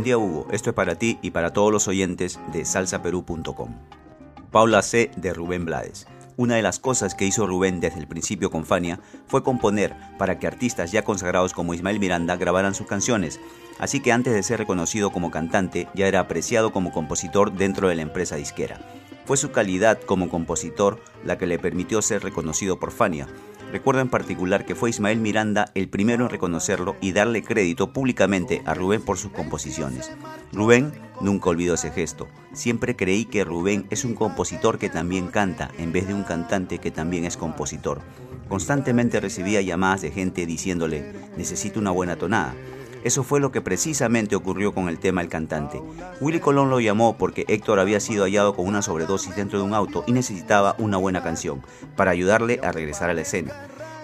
[0.00, 3.74] Buen día Hugo, esto es para ti y para todos los oyentes de salsaperú.com.
[4.50, 5.10] Paula C.
[5.16, 6.06] de Rubén Blades.
[6.36, 10.38] Una de las cosas que hizo Rubén desde el principio con Fania fue componer para
[10.38, 13.40] que artistas ya consagrados como Ismael Miranda grabaran sus canciones,
[13.78, 17.96] así que antes de ser reconocido como cantante ya era apreciado como compositor dentro de
[17.96, 18.80] la empresa disquera.
[19.24, 23.28] Fue su calidad como compositor la que le permitió ser reconocido por Fania,
[23.72, 28.62] Recuerdo en particular que fue Ismael Miranda el primero en reconocerlo y darle crédito públicamente
[28.66, 30.10] a Rubén por sus composiciones.
[30.52, 32.26] Rubén nunca olvidó ese gesto.
[32.52, 36.78] Siempre creí que Rubén es un compositor que también canta en vez de un cantante
[36.78, 38.00] que también es compositor.
[38.48, 42.54] Constantemente recibía llamadas de gente diciéndole, necesito una buena tonada.
[43.02, 45.80] Eso fue lo que precisamente ocurrió con el tema El cantante.
[46.20, 49.74] Willy Colón lo llamó porque Héctor había sido hallado con una sobredosis dentro de un
[49.74, 51.62] auto y necesitaba una buena canción
[51.96, 53.52] para ayudarle a regresar a la escena.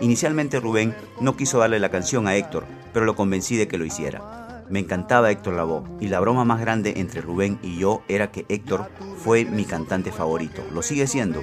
[0.00, 3.84] Inicialmente Rubén no quiso darle la canción a Héctor, pero lo convencí de que lo
[3.84, 4.64] hiciera.
[4.70, 8.46] Me encantaba Héctor Lavoe y la broma más grande entre Rubén y yo era que
[8.48, 8.88] Héctor
[9.22, 10.62] fue mi cantante favorito.
[10.72, 11.42] Lo sigue siendo.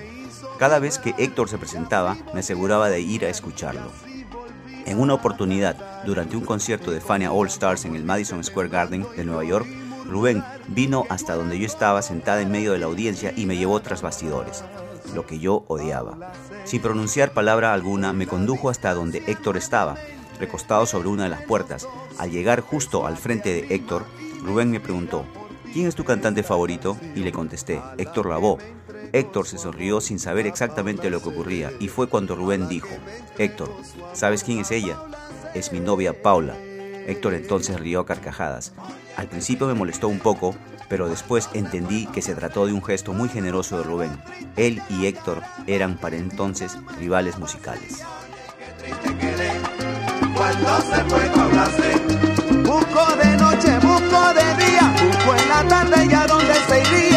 [0.57, 3.91] Cada vez que Héctor se presentaba, me aseguraba de ir a escucharlo.
[4.87, 9.05] En una oportunidad, durante un concierto de Fania All Stars en el Madison Square Garden
[9.17, 9.67] de Nueva York,
[10.05, 13.81] Rubén vino hasta donde yo estaba sentada en medio de la audiencia y me llevó
[13.81, 14.63] tras bastidores,
[15.13, 16.31] lo que yo odiaba.
[16.63, 19.97] Sin pronunciar palabra alguna, me condujo hasta donde Héctor estaba,
[20.39, 21.85] recostado sobre una de las puertas.
[22.17, 24.05] Al llegar justo al frente de Héctor,
[24.41, 25.25] Rubén me preguntó,
[25.73, 26.97] ¿quién es tu cantante favorito?
[27.13, 28.59] Y le contesté, Héctor Lavoe.
[29.13, 32.89] Héctor se sonrió sin saber exactamente lo que ocurría y fue cuando Rubén dijo,
[33.37, 33.73] Héctor,
[34.13, 34.97] ¿sabes quién es ella?
[35.53, 36.55] Es mi novia Paula.
[37.07, 38.73] Héctor entonces rió a carcajadas.
[39.15, 40.55] Al principio me molestó un poco,
[40.89, 44.11] pero después entendí que se trató de un gesto muy generoso de Rubén.
[44.55, 48.03] Él y Héctor eran para entonces rivales musicales.
[52.63, 57.16] Busco de noche, busco de día, busco en la tarde ya donde se iría.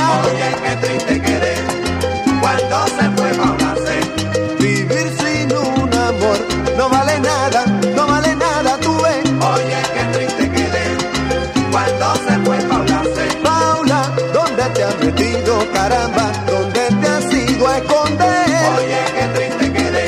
[15.90, 16.32] Caramba?
[16.46, 18.46] ¿Dónde te has ido a esconder?
[18.78, 20.04] Oye, qué triste quedé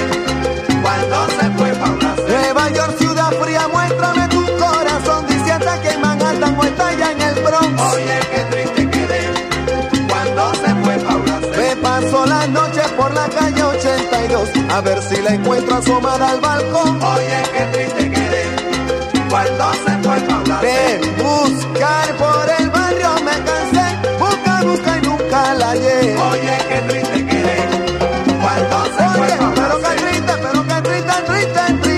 [0.82, 5.26] cuando se fue Paula Nueva York, ciudad fría, muéstrame tu corazón.
[5.26, 7.82] Dice hasta que Manhattan o está ya en el Bronx.
[7.94, 8.82] Oye, qué triste
[11.80, 17.02] paso la noche por la calle 82 a ver si la encuentro asomada al balcón.
[17.02, 18.44] Oye, qué triste quedé
[19.28, 20.60] cuando se fue Paula.
[20.60, 20.81] De buscar
[26.42, 27.21] Oye, qué triste